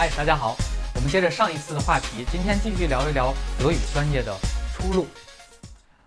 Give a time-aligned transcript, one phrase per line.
[0.00, 0.56] 嗨，大家好，
[0.94, 4.34] 我们接着上一次的话题，今天继续聊一聊德语专业的
[4.72, 5.06] 出路。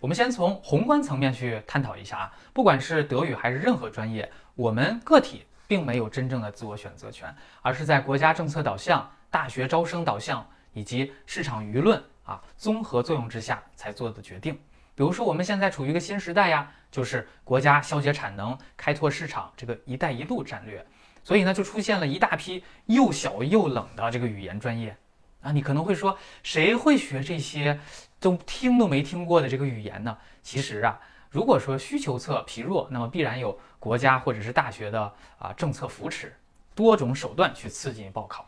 [0.00, 7.28] 我们先从宏观层面去探讨一下啊，不管是德语还是任何专业，我们个体并没有真正的自我选择权，
[7.60, 14.54] 而是在国家政策导向、大学招生导向以及市场舆论啊综合作用之下才做的决定。
[14.94, 20.86] 比如说，我们现在处于一个新时代呀，就是国家消减产能、开拓市场这个“一带一路”战略，
[21.24, 24.96] 所以呢，就出现了一大批又小又冷的这个语言专业
[25.40, 25.50] 啊。
[25.50, 27.80] 你可能会说，谁会学这些
[28.20, 30.16] 都听都没听过的这个语言呢？
[30.42, 36.36] 其实啊，如果说需求侧疲弱，那么必然有国家或者是大学的啊政策扶持，
[36.74, 38.46] 多种手段去刺激你报考。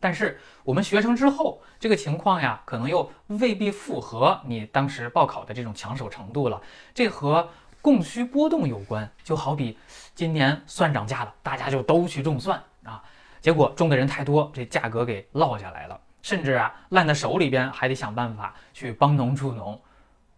[0.00, 6.60] 但是我们学成之后，这个情况呀，可能又未必符合你当时报考的这种抢手程度了。
[6.92, 7.48] 这和
[7.82, 9.10] 供需波动有关。
[9.22, 9.76] 就好比
[10.14, 13.02] 今年蒜涨价了，大家就都去种蒜啊，
[13.42, 19.78] 结果种的人太多，这价格给落下来了，甚至啊烂在手里边，还得想办法去帮农助农。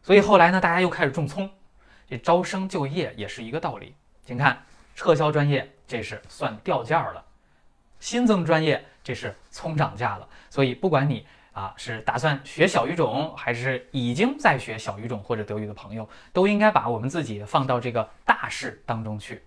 [0.02, 1.48] 所以后来呢，大家又开始种葱。
[2.08, 3.94] 这招生就业也是一个道理。
[4.24, 4.60] 请看，
[4.96, 7.22] 撤销专业，这是蒜掉价了；
[8.00, 8.84] 新增专业。
[9.04, 19.42] 这是葱涨价了，所以不管你啊是打算学小语种，还是已经在学小语种或者德语的朋友，都应该把我们自己放到这个大势当中去。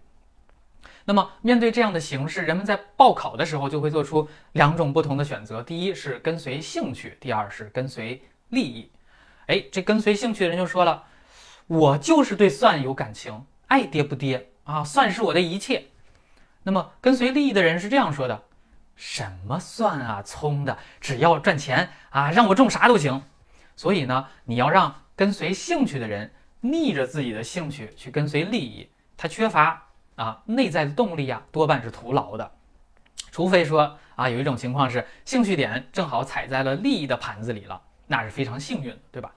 [1.06, 8.90] 那么面对这样的形势，人们在报考的时候就会做出两种不同的选择：第一是跟随兴趣，第二是跟随利益。
[9.48, 11.04] 哎，这跟随兴趣的人就说了，
[11.68, 15.86] 我就是对蒜有感情，爱跌不跌啊，蒜是我的一切。
[16.64, 18.44] 那么跟随利益的人是这样说的。
[18.98, 23.24] 什么蒜啊，葱的，只要赚钱啊，让我种啥都行。
[23.76, 32.52] 所以呢，你要让跟随兴趣的人逆着自己的兴趣去跟随利益，他缺乏啊内在的动力啊，多半是徒劳的。
[33.32, 39.32] 除非说啊，有一种情况是兴趣点正好踩在了利益的盘子里了，那是非常幸运，对吧？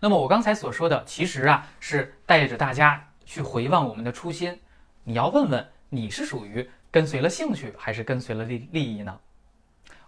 [0.00, 4.58] 那么我刚才所说的，其实啊是带着大家去回望我们的初心。
[5.04, 6.70] 你要问问，你是属于？
[6.92, 9.18] 跟随了兴趣还是跟随了利利益呢？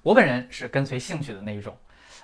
[0.02, 1.74] 我本人是跟随兴趣的那一种。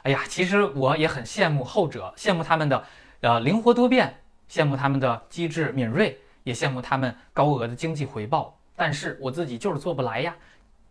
[0.02, 2.84] 哎呀，其实我也很羡慕后者，羡慕他们的
[3.22, 4.14] 呃灵活多变，
[4.50, 8.54] 羡慕他们的机智敏锐，也羡慕他们高额的经济回报。
[8.76, 10.36] 但是我自己就是做不来呀，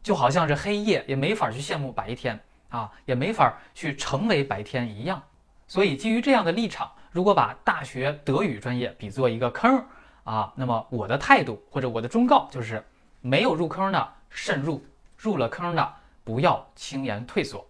[0.01, 5.21] 就好像这黑夜也没法去羡慕白天啊，也没法去成为白天一样。
[5.67, 9.85] 所以基于这样的立场，如果把大学德语专业比作一个坑儿
[10.23, 12.83] 啊，那么我的态度或者我的忠告就是。
[13.21, 14.83] 没有入坑的慎入，
[15.17, 15.93] 入了坑的
[16.23, 17.65] 不要轻言退缩。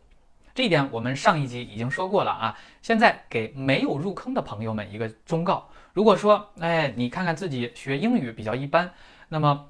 [0.54, 2.58] 这一点我们上一集已经说过了啊。
[2.82, 8.92] 现在给没有入坑的朋友们一个忠告：如果说，哎，你看看自己学英语比较一般，
[9.30, 9.70] 那么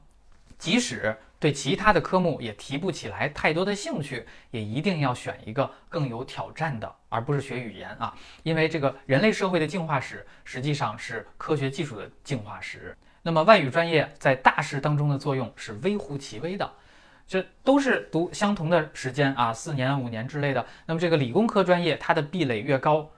[0.58, 8.14] 即使对其他的科目也提不起来太多的兴趣，也一定要选一个更有挑战的，而不是学语言啊。
[8.44, 12.98] 因为这个人类社会的进化史实际上是科学技术的进化史。
[13.22, 16.72] 那么外语专业在大势当中的作用是微乎其微的，
[17.28, 20.66] 这都是读相同的时间啊，四年五年之类的。
[20.86, 23.10] 那么这个理工科专业，它的壁垒越高，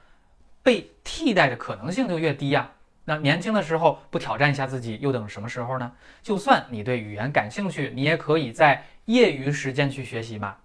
[0.64, 2.70] 被替代的可能性就越低呀。
[3.06, 5.92] 那年轻的时候不挑战一下自己，又等什么时候呢？
[6.22, 10.56] 就算你对语言感兴趣，你也可以在业余时间去学习嘛。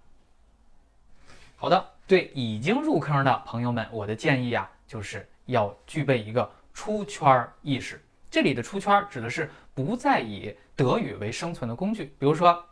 [1.55, 7.99] 好的，对已经入坑的朋友们，我的建议啊，就是要具备一个出圈意识。
[8.37, 12.13] 这里的出圈指的是不再以德语为生存的工具。
[12.19, 12.63] 比如说，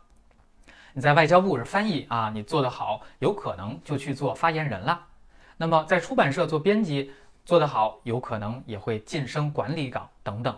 [0.92, 5.04] 你在外交部是翻译啊，你做得好，有可能就去做发言人了。
[5.56, 7.10] 那么在出版社做编辑
[7.44, 10.56] 做得好，有可能也会晋升管理岗等等。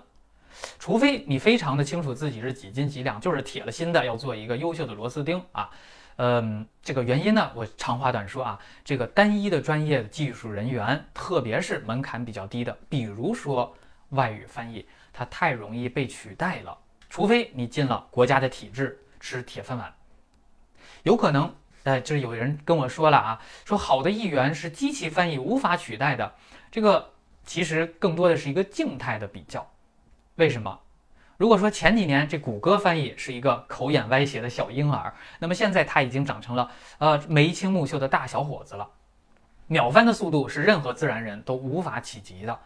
[0.78, 5.70] 除非你非常的清楚自己是几斤几两，就是铁了心的要做一个优秀的螺丝钉啊。
[6.16, 13.74] 嗯，这个原因呢，我长话短说啊，这个单一的专业技术人员，特别是门槛比较低的，比如说。
[14.10, 16.76] 外语翻译它太容易被取代了，
[17.08, 19.92] 除非你进了国家的体制吃铁饭碗，
[21.02, 21.54] 有可能。
[21.84, 26.34] 哎，就是有人跟我说了啊，说好的译员是机器翻译无法取代的。
[26.70, 27.14] 这个
[27.44, 29.66] 其实更多的是一个静态的比较。
[30.34, 30.78] 为什么？
[31.38, 38.90] 如果说前几年这谷歌翻译是一个口眼歪斜的小婴儿，那么现在他已经长成了呃眉清目秀的大小伙子了。
[39.66, 42.58] 秒翻的速度是任何自然人都无法企及的。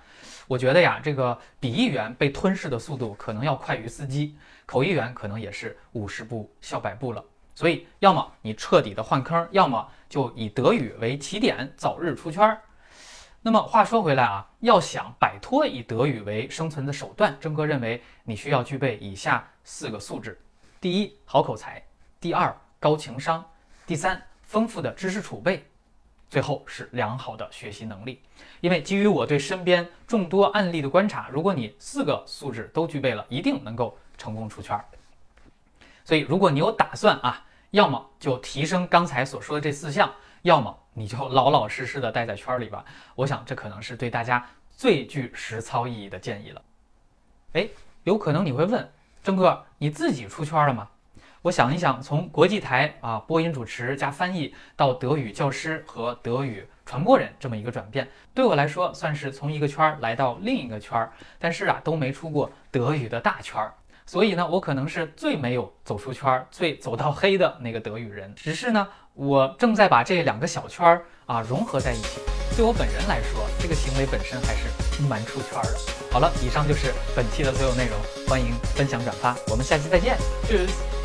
[0.49, 4.37] 我觉得呀，这个笔译员被吞噬的速度可能要快于司机，
[4.67, 7.25] 口译员可能也是五十步笑百步了。
[7.55, 12.59] 所以，要么你彻底的换坑，要么就以德语为起点，早日出圈。
[13.43, 20.41] 那么话说回来啊，要想摆脱以德语为生存的手段，征哥认为你需要具备以下四个素质：
[20.81, 21.83] 第一，好口才；
[22.21, 23.43] 第二，高情商；
[23.87, 25.59] 第三，丰富的知识储备；
[26.32, 28.19] 最后是良好的学习能力。
[28.62, 34.82] 因为基于我对身边众多案例的观察，如果你四个素质都具备了，一定能够成功出圈。
[36.06, 42.82] 所以，如果你有打算啊，要么就提升刚才所说的这四项，要么你就老老实实的待在圈里吧。
[43.14, 46.62] 我想这可能是对大家最具实操意义的建议了。
[47.52, 47.69] 哎，
[48.05, 48.90] 有可能你会问，
[49.23, 50.88] 郑哥，你自己出圈了吗？
[51.43, 63.75] 我想一想，从国际台啊播音主持加翻译到德语教师和德语传播人这么一个转变，对我来说算是从一个圈儿来到另一个圈儿，但是啊都没出过德语的大圈儿。
[64.06, 68.33] 所以呢，我可能是最没有走出圈儿、最走到黑的那个德语人。
[68.37, 72.21] 只是呢，我正在把这两个小圈儿啊融合在一起。
[72.56, 74.69] 对我本人来说，这个行为本身还是
[75.09, 75.79] 蛮出圈儿的。
[76.12, 77.99] 好了，以上就是本期的所有内容，
[78.29, 80.17] 欢迎分享转发，我们下期再见
[80.47, 81.01] ，Cheers。